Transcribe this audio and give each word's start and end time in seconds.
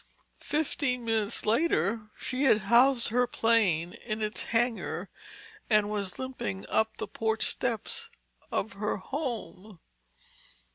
Fifteen 0.39 1.05
minutes 1.05 1.45
later 1.45 2.09
she 2.17 2.45
had 2.45 2.61
housed 2.61 3.09
her 3.09 3.27
plane 3.27 3.93
in 3.93 4.23
its 4.23 4.45
hangar, 4.45 5.11
and 5.69 5.91
was 5.91 6.17
limping 6.17 6.65
up 6.69 6.97
the 6.97 7.07
porch 7.07 7.45
steps 7.45 8.09
of 8.51 8.73
her 8.73 8.97
home. 8.97 9.79